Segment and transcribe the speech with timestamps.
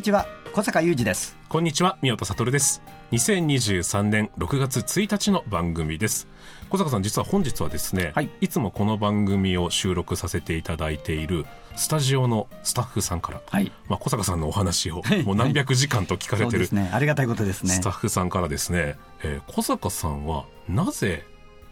[0.00, 1.36] にちは小坂雄二です。
[1.50, 2.80] こんにちは宮田悟です。
[3.12, 6.26] 2023年6月1日の番組です。
[6.70, 11.44] 小坂さん実は本日はですね、はい、いつもこの番組を収録させていただいている
[11.76, 13.70] スタジオのスタッフさんから、はい。
[13.88, 15.22] まあ、小坂さんのお話をはい。
[15.22, 17.74] もう何百時間と聞かれてる、ね、ありがたいことですね。
[17.74, 21.26] スタッフさんからですね、えー小坂さんはなぜ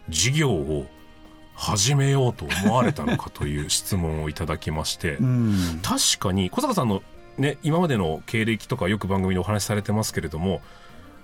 [0.07, 0.85] 事業を
[1.55, 5.79] 始めようと思われたのかという質問をいただきまして、うん。
[5.81, 7.01] 確かに小坂さんの、
[7.39, 10.61] ね、今までの経歴とかよく番組でお話しされてますけれども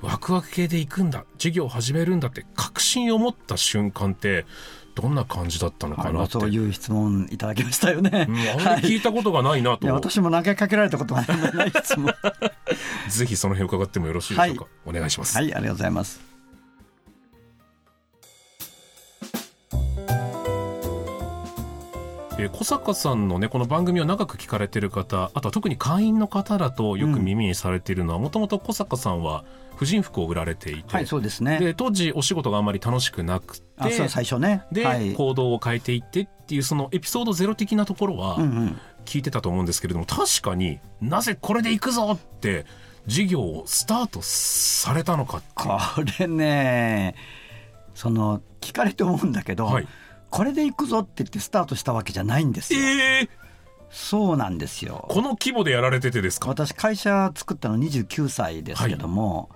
[0.02, 4.46] ワクワク系で行くんだ事業を始めるんだって確信を持った瞬間って
[4.96, 12.06] どんな感じだったのかあなそういう質問いただきましたよね、うんあまり聞いたことがないなと、いや私も投げかけられたことがない質問。
[12.06, 12.34] は
[13.10, 16.35] ぜひその辺伺ってもよろしいでしょうか、お願いします、いありがとうございます
[22.46, 29.44] えー小坂さんのねこの番組を長く聞かれてる方あとは特に会員の方だとよく耳にされているのはもともと小坂さんは
[29.76, 31.60] 婦人服を売られていて、はいそうですね。
[31.60, 34.64] で当時お仕事があんまり楽しくなくあそうて最初ね。
[34.72, 35.14] で、はい。
[35.14, 38.80] 行動を変えていってっていうそのエピソードゼロ的なところはうんうん。
[39.04, 42.66] 聞いてたと思うんですけれども確かになぜこれで行くぞって
[43.06, 47.14] 事業をスタートされたのかこれね
[47.94, 49.88] その聞かれて思うんだけど、はい
[50.36, 53.30] これで行くぞって言ってスタートしたわけじゃないんですよ、えー、
[53.90, 55.06] そうなんですよ。
[55.08, 56.50] この規模でやられててですか？
[56.50, 59.50] 私会社作ったの29歳ですけども、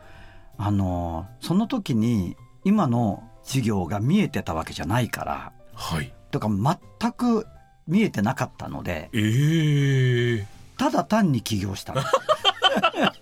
[0.58, 6.14] あのその時に今の事業が見えてたわけじゃないからはい。
[6.32, 7.46] とか全く
[7.86, 10.46] 見えてなかったのでえー。
[10.78, 12.02] ただ単に起業したの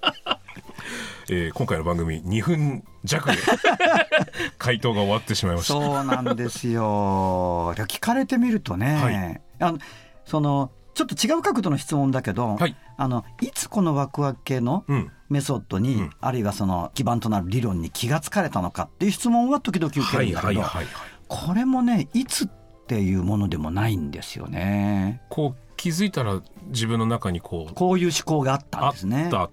[1.29, 3.37] えー今回の番組2分弱で
[4.57, 5.73] 回答が終わってしまいました。
[5.73, 7.73] そうなんですよ。
[7.77, 9.77] いや聞かれてみるとね、あの
[10.25, 12.75] そのちょっと違う角度の質問だけど、はい。
[12.97, 15.11] あのいつこのワクワク系のうん。
[15.29, 16.09] メソッドに、うん。
[16.21, 20.87] あるいはその基盤となる理論に気がつかれたのかっていう質問は時々受けはいるんだけど、はいはいはい
[21.27, 22.49] これもねいつっ
[22.87, 25.21] ていうものでもないんですよね。
[25.29, 29.27] こう気づいたら自分の中にこうこういう思考があったあっんですね。
[29.29, 29.49] た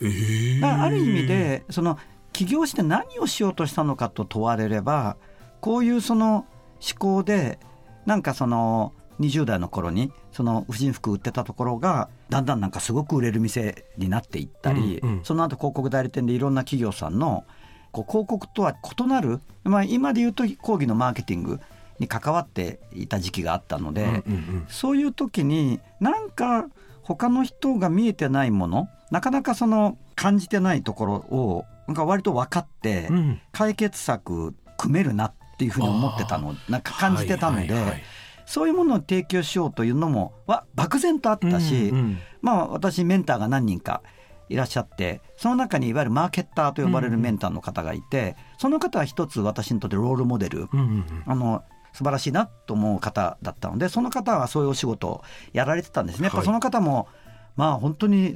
[0.00, 1.98] えーだからある意味でその
[2.32, 5.16] 起業して何をしようとしたのかと問われれば
[5.60, 6.46] こういうその
[6.80, 7.58] 思考で
[8.06, 15.24] なんかその20代の頃にその婦人服売ってたところがだんだんなんかすごく売れる店になっていったり、うんうん。
[15.24, 17.44] その後広告代理店でいろんな企業さんの
[17.92, 21.60] こう広告とは異なる、まあ、今で言うと講義のマーケティング
[21.98, 24.66] に関わっていた時期があったので、うんうんうん。
[24.68, 26.66] そういう時になんか
[27.02, 33.40] 他の人が見えてないものなかなかその感じてないところをなんか割と分かってうん。
[33.52, 38.02] 解決策組めるなっていうふうに思ってたのなんか感じてたので、はいはいはい。
[38.46, 42.18] そういうものを提供しようというのもは漠然とあったし、うんうん。
[42.40, 44.02] まあ私メンターが何人か
[44.48, 50.68] いらっしゃってその中にいわゆるマーケッターと呼ばれるメンターの方がいて、その方は一つ私にとってロールモデル。
[50.72, 51.22] うんうんうん。
[51.26, 55.22] あの素晴らしいなと思う方だったのでその方はそういうお仕事を
[55.52, 56.24] やられてたんですね。
[56.24, 57.08] やっぱはいその方も
[57.56, 58.34] まあ本当に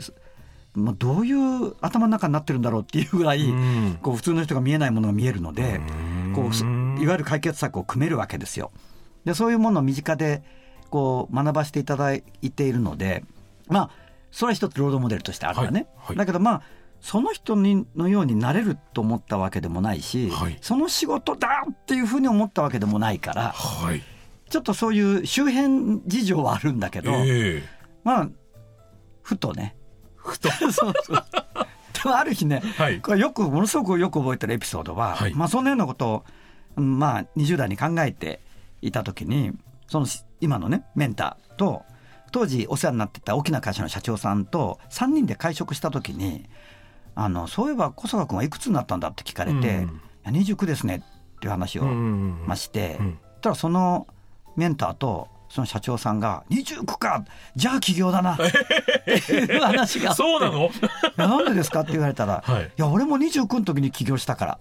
[0.74, 3.98] もうどういう頭の中になってるんだろうっていうぐらい、うん。
[4.02, 5.80] こう普通の人が見えないものが見えるので、
[6.26, 6.32] うん。
[6.34, 8.70] こうすいわゆる解決策を組めるわけですよ。
[9.24, 10.42] でそういうものを身近で
[10.90, 13.24] こう学ばせていただいているので
[13.68, 13.90] まあ
[14.30, 16.06] それは一つロードモデルとしてあるわね、はい。
[16.08, 16.16] はい。
[16.18, 16.62] だけどまあ
[17.06, 20.58] その人にのようになれると思ったわけでもないし、はい。
[20.60, 24.02] その仕事だっていうふうに思ったわけでもないからはい。
[24.50, 27.62] ちょっとそういう周辺事情はあるんだけど、ええ。
[28.02, 28.28] まあ
[29.22, 29.76] ふとね。
[30.16, 30.50] ふと。
[30.58, 30.94] そうそう。
[32.02, 33.00] でもある日ねはい。
[33.00, 35.34] これよくものすごくよく覚えてるエピソードは、はい。
[35.34, 36.24] まあそんなようなことを
[36.74, 38.40] うんまあ20代に考えて
[38.82, 39.52] いた時に
[39.86, 40.06] その
[40.40, 41.84] 今のねメンターと
[42.32, 46.46] 当時お世話になってた大きな会社の社長さんと3人で会食した時に
[47.18, 49.64] あのそういえば小坂君はいくつになったんだって聞かれて「うん。
[49.64, 49.68] い
[50.24, 50.96] や29ですね」
[51.36, 53.18] っていう話をまして、うん。
[53.40, 54.06] たらその
[54.54, 57.24] メンターとその社長さんが「29か
[57.54, 60.70] じゃあ起業だな」っていう話がそうなの？
[61.16, 62.64] なんでですか?」って言われたら「はい。
[62.64, 64.58] いや俺も29の時に起業したから」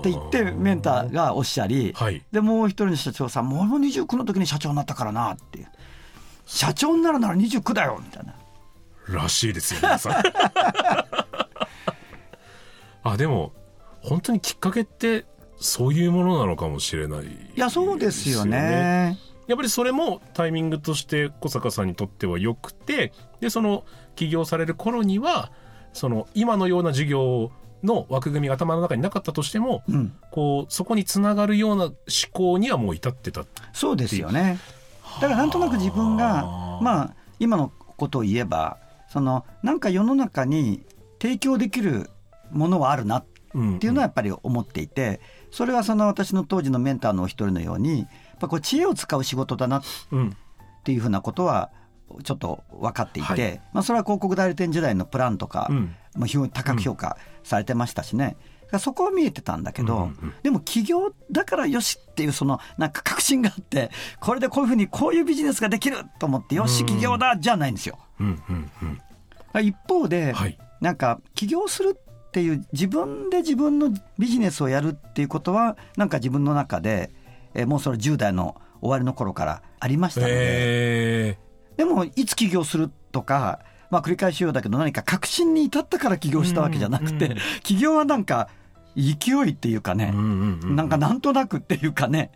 [0.00, 2.22] って言ってメンターがおっしゃり、はい。
[2.32, 5.68] でもう一人の社長さんも「俺も29の時に社長になったからな」っていう
[6.46, 8.32] 「社長になるなら29だよ」みたいな。
[9.08, 10.12] らしいですよ皆さん。
[13.02, 13.52] あでも
[14.02, 15.26] 本当にきっかけって
[15.58, 19.18] そういうものなのかもしれない、いやそうですよね。
[19.46, 23.84] やっぱりそれもタイミングとして小坂さんにとっては良くてでその
[24.16, 25.52] 起業される頃には
[25.92, 27.52] その今のような事業
[27.84, 31.94] の枠組みが頭の中になかったとしても、うん、こうそこにつながるような思
[32.32, 34.58] 考にはもう至ってたそうですよね。
[35.20, 36.82] だからなんとなく自分がはあ。
[36.82, 38.78] まあ今のことを言えば
[39.16, 40.82] そのなんか世の中に
[41.22, 42.10] 提供できる
[42.50, 43.24] ものはあるなっ
[43.80, 48.08] ていうのはやっぱり思っていてそれはその私の当時のメンターのお一人のようにやっ
[48.40, 49.82] ぱこう知恵を使う仕事だなっ
[50.12, 50.36] うん。
[50.84, 51.70] ていうふうなことは
[52.24, 53.60] ちょっと分かっていて、はい。
[53.72, 55.96] まあ、それは広告代理店時代のプランとか、うん。
[56.14, 58.36] まあ、非常に高く評価されてましたしね、
[58.78, 63.90] そこは見えてたんだけど、うんうんでも起業だからよしっていうそのなんか確信があって
[64.20, 67.98] これでこういうふうにこういうビジネスができると思ってよし起業だじゃないんですよ。
[68.20, 69.00] うんうんうん
[69.60, 70.58] 一方で、はい。
[70.80, 77.10] なんか起業するっていう自分で自分のビジネスをやるっていうことはなんか自分の中で、
[77.54, 81.38] えーもうそれ10代の終わりの頃からありましたので、え
[81.78, 83.60] でもいつ起業するとか、
[83.90, 88.48] まあ、繰り返しようだけど何か確信に至ったから起業したわけじゃなくて、うんうん起業はなんか
[88.96, 90.76] 勢いっていうかね、ーうんうんうん。
[90.76, 92.30] なんかなんとなくっていうかね。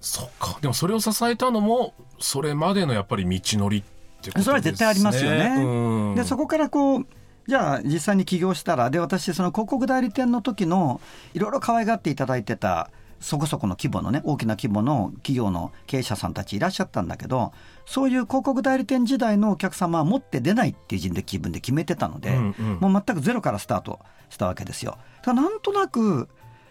[0.00, 0.58] そっか。
[0.60, 3.82] でもそれを支えたのもそれまでのやっぱり道のりっ
[4.20, 4.44] てことね。
[4.44, 5.54] それは絶対ありますよね。
[5.58, 6.14] うん。
[6.14, 7.06] でそこからこう
[7.46, 11.00] じゃあ実際に起業したらで私その広告代理店の時の
[11.32, 17.52] いろいろ可愛がっていただいてたそこそこの規模のね大きな規模の企業の経営者さんたちいらっしゃったんだけど
[17.86, 22.92] そういう広告代理店時代のお客様は持って出ないっていう人で気分で決めてたので、うんうん。
[22.92, 23.98] もう全くゼロからスタート
[24.28, 24.98] したわけですよ。
[25.22, 26.28] だからなんとなく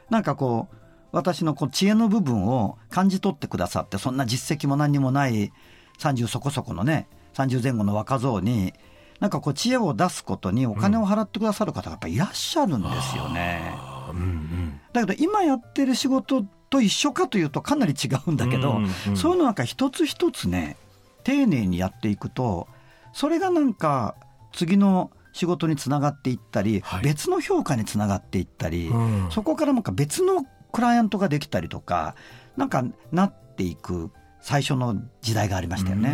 [0.10, 0.76] なんかこう
[1.12, 5.52] 私のこう知恵の部分を感じ取ってくださってそんな実績も何にもない
[5.98, 7.08] 30そこそこのね
[7.38, 8.74] 30前後の若造に
[9.20, 13.74] なんかこう知恵を出すことにお金を払ってくださる方がやっぱりいらっしゃるんですよね。
[14.12, 14.80] うんうん。
[14.94, 20.78] だけど今やってる仕事と一緒かというとかなり違うんだけど、うんうんそういうのなんか一つ一つね
[21.24, 22.68] 丁寧にやっていくと
[23.14, 24.16] それがなんか
[24.54, 27.04] 次の仕事につながっていったり、はい。
[27.04, 29.28] 別の評価につながっていったり、うん。
[29.32, 32.16] そこからなんか別のクライアントができたりとか
[32.56, 34.12] なんかなっていく
[34.42, 36.10] 最初の時代がありましたよね。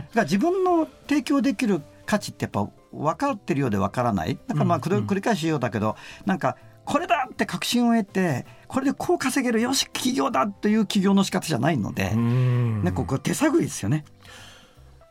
[0.00, 4.38] うーんだから自分の提供できる価値ってやっぱ分かってるようで分からない。
[4.46, 12.82] だからまあうん繰り返しようだけどなんかこれだって確信を得てこれでこう稼げるよし起業だという起業の仕方じゃないので、うん。
[12.82, 14.04] ね、ここ手探りですよね。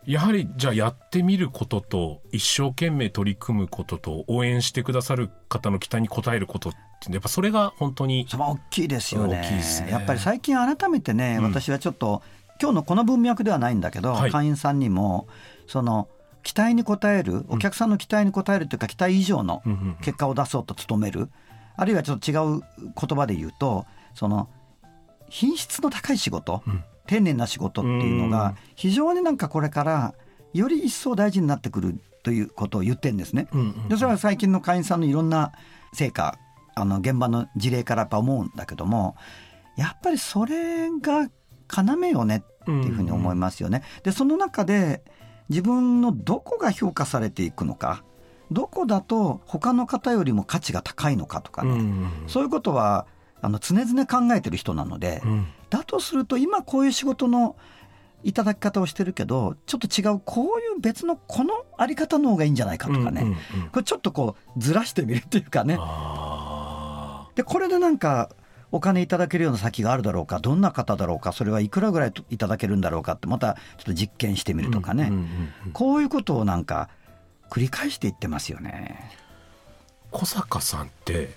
[0.06, 9.40] やはりじゃあやってみることと一生懸命取り組むことと応援してくださる方の期待に応えることってやっぱそれが本当にそれは大きいですよね。
[9.40, 9.88] ね。
[9.92, 11.44] やっぱり最近改めてね、うん。
[11.46, 12.24] 私はちょっと
[12.62, 14.32] 今日のこの文脈ではないんだけど、はい。
[14.32, 15.28] 会員さんにも
[15.68, 16.08] その
[16.44, 19.62] 期待に応えるお客さんの期待に応えるというか、期待以上の
[20.02, 21.30] 結果を出そうと努める、
[21.76, 24.50] あるいはちょっと違う言葉で言うとその
[25.30, 26.84] 品質の高い仕事、うん。
[27.08, 28.30] 丁寧な仕事っていうのうん。
[28.30, 30.14] が非常になんかこれから
[30.54, 33.48] より一層大事になってくるということを言ってるんですね。
[33.54, 33.90] うんうん。
[33.90, 35.52] でそれは最近の会員さんのいろんな
[35.94, 36.38] 成果
[36.76, 39.16] あの現場の事例からやっぱ思うんだけども
[39.76, 41.30] やっぱりそれが
[41.76, 43.83] 要よねっていうふうに思いますよね。
[44.04, 45.04] でその中で
[45.49, 48.04] 自分のどこが評価されていくのか
[48.52, 53.06] どこだと他の方よりも価値が高いのかとかね、うんそういうことは
[53.42, 55.47] あの常々考えてる人なので、うん。
[55.69, 57.56] だとすると今こういう仕事の
[58.23, 63.69] いただき方をしてるけどちょっと違うこういう別のこのあり方の方がいいんじゃないかとかね、うんうんうん。
[63.69, 65.78] これちょっとこうずらしてみるっていうかね。
[65.80, 68.30] あでこれでなんか
[68.71, 75.11] お金いただけるような先があるだろうかどんな方だろうかそれはいくらぐらいいただけるんだろうかってまたちょっと実験してみーるとかね、
[75.73, 76.90] こういうことをなんか
[77.49, 79.11] 繰り返していってますよね。
[80.11, 81.35] 小坂さんって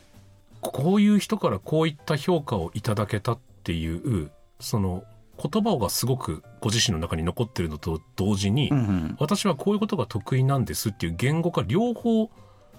[0.60, 5.04] こういう人からこういった評価をいただけたっていうその
[5.42, 9.16] 言葉がすごくご自身の中に残ってるのと同時に、うんうん。
[9.18, 12.30] 私はこういうことが得意なんですっていう言語が両方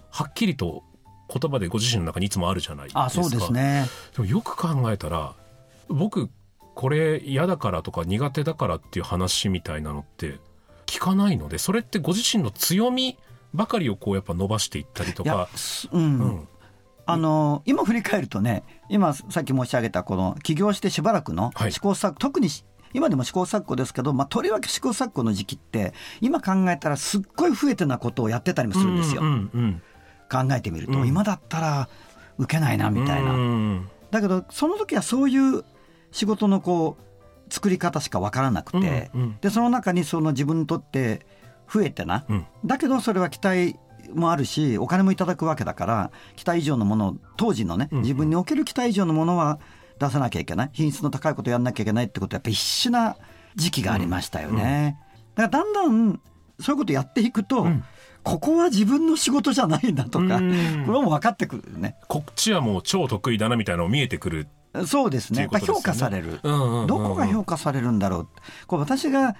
[0.09, 0.83] はっきりと
[1.29, 3.05] 言葉でご自身の中にいつもあるじゃないですか。
[3.05, 3.85] あそうですね。
[4.15, 5.33] でもよく考えたら
[5.89, 6.29] 僕
[6.75, 10.39] これ嫌だからとか苦手だからっていう話みたいなのって
[10.85, 13.17] 聞かないのでそれってご自身の強み
[13.53, 15.49] ばかりをこうやっぱ伸ばしていったりとか。
[15.55, 16.47] すうんうん
[17.05, 22.47] あの今振り返るとね今さっき申し上げたこの起業してしばらくのはい試行錯誤、特に
[22.93, 29.81] 今でも試行錯誤ですけど、まあ、とりわけ試行錯誤の時期って今考えたらすっごい不得手なことをやってたりもするんですよ、うんうん
[30.33, 31.07] 考えてみると、うん。
[31.07, 31.89] 今だったら
[32.37, 33.89] 受けないなみたいな、うん。
[34.11, 35.63] だけどその時はそういう
[36.11, 39.37] 仕事のこう作り方しか分からなくて、うんうん。
[39.41, 41.25] でその中にその自分にとって
[41.71, 42.45] 増えてな、うん。
[42.65, 43.77] だけどそれは期待
[44.13, 49.59] もあるしお金もいただくわけだから期待以上のものを当時のねうん自分における期待以上のものは
[49.99, 50.69] 出さなきゃいけない。
[50.73, 53.15] 品質の高いことやんなきゃいけないってことはやっぱ必死な
[53.55, 54.97] 時期がありましたよね。
[55.35, 56.19] だからだんだん
[56.59, 57.83] そういうことやっていくと、ん
[58.23, 61.95] ここは自分の仕事じゃないんだとか、うんこれも分かってくるね。
[62.07, 64.47] こっちはもう超得意だなみたいなの見えてくる。
[64.87, 65.41] そうですね。
[65.41, 66.39] やっぱっていうことですよね評価される。
[66.43, 68.27] うんうんうんうんどこが評価されるんだろう。
[68.67, 69.35] これ私が、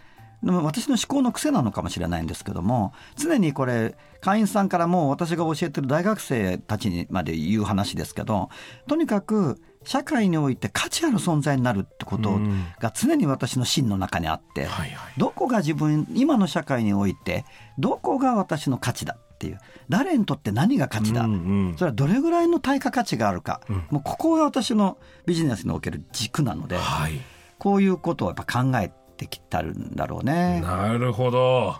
[0.45, 8.49] 私の思考の癖なのかもしれないんですけども、常にこれ、会員さんからも私が教えてる大学生たちにまで言う話ですけど、
[8.87, 15.13] とにかく社会において価値ある存在になるってことうんが常に私の芯の中にあって、はいはい。
[15.17, 17.45] どこが自分、今の社会において、
[17.77, 19.59] どこが私の価値だっていう、
[19.89, 21.21] 誰にとって何が価値だ。
[21.21, 21.35] うんう
[21.71, 27.19] んそれはどれぐらいの対価価値があるか、うんもうここが私のビジネスにおける軸なので、はい。
[27.59, 30.61] こういうことをやっぱ考えてきたるんだろうね。
[30.61, 31.75] なるほど。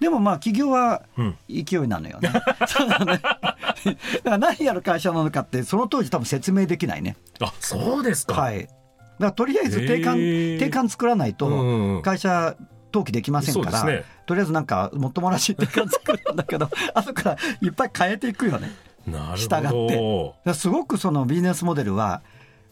[0.00, 2.32] でもまあ企業はうん勢いなのよね。
[2.66, 3.20] そうだね。
[3.62, 7.16] だから何やる会社なのかってその当時多分説明できないね。
[7.40, 8.34] あ、そうですか。
[8.34, 8.62] はい。
[8.62, 8.74] だか
[9.18, 12.56] らとりあえず定款、定款作らないとん会社
[12.92, 18.70] 登記できませんから、ねとりあえずなんかもっともらしい定款作るんだけど、 後からいっぱい変えていくよね。
[19.06, 22.22] なる従ってすごくそのビジネスモデルは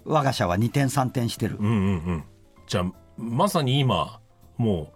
[0.04, 1.56] 我が社は2点3点してる。
[1.58, 1.76] うんうんう
[2.12, 2.24] ん。
[2.66, 4.20] じゃあ、まさに今、
[4.56, 4.88] もう、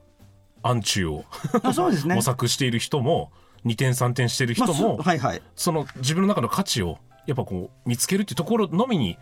[0.63, 1.25] 暗中を
[1.63, 2.23] あそうですね 模。
[2.23, 3.33] 索している人も、
[3.65, 5.43] 2点3点している人まあも、そはいはい。
[5.57, 9.19] その自分の中の価値を、やっぱこう、見つけるっていうところのみに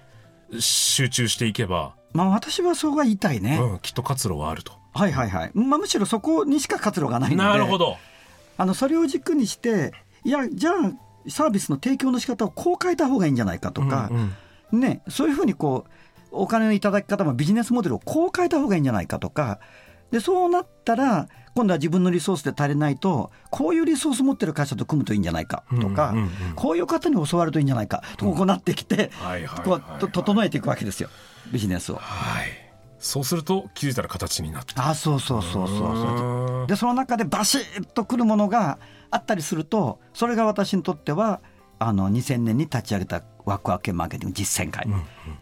[0.59, 3.59] 集中していけば、まあ私はそうが言いたいね。
[3.61, 4.73] うん、きっと活路はあると。
[4.95, 5.51] はいはいはい。
[5.55, 7.49] まあむしろそこにしか活路がないので。
[7.51, 7.79] なるほ。
[7.79, 7.97] ど。
[8.59, 9.93] あの、それを軸にして、
[10.25, 14.35] いや、じゃあサービスの提供の仕方をこう変えた方がいいんじゃないかとか、うん
[14.73, 15.91] うんね、そういうふうにこう、
[16.33, 19.61] お金のいただき方もビジネスモデルをこう変えた方がいいんじゃないかとか、
[20.11, 29.49] で、そうなったら、今度は自分のリソースで足りないと、こういうリソース持ってる会社と組むといいんじゃないかとか、うんうんうんこういう方に教わるといいんじゃないかと、こうなってきて、こはいう
[29.99, 31.09] と整えていくわけですよ、
[31.51, 31.97] ビジネスを。
[31.97, 32.63] はい。
[32.99, 34.75] そうすると、気づいたら形になって。
[34.77, 38.79] あ、そうそうそうそうで、その中でバシッとくるものが
[39.11, 41.41] あったりすると、それが私にとっては、
[41.81, 44.87] あの、2000年に立ち上げたワクワク系マーケティング実践会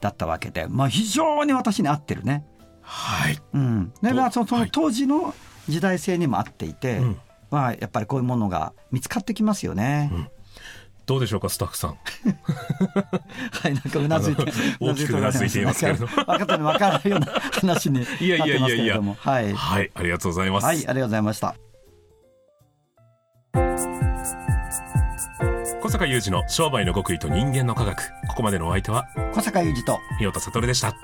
[0.00, 2.47] だったわけで、まあ非常に私に合ってるね。
[2.81, 3.38] はい。
[3.52, 3.93] うん。
[4.02, 5.35] で、とまあそのそのはい当時の
[5.71, 10.11] 時代性にも合っていて、うんまあやっぱりこういうものが見つかってきますよね。
[11.07, 11.99] どうでしょうか、スタッフさん。
[13.50, 14.45] はい、なんかうなずいて
[14.79, 19.00] 大きくうなずいていますけれどなんか分かったの分からないような話になっていやいやいやいや。
[19.00, 19.53] はい。
[19.53, 20.65] はい、ありがとうございます。
[20.65, 21.57] はい、ありがとうございました。
[25.83, 28.09] 小坂雄二の商売の極意と人間の科学。
[28.29, 30.95] ここまでのお相手は、小坂雄二と、三代田悟でした。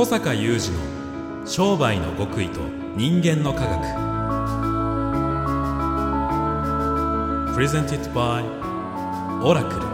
[0.00, 2.60] 小坂雄二の商売の極意と
[2.96, 3.78] 人間の科学。
[7.54, 8.44] プレゼンティットバイ
[9.44, 9.89] オラクル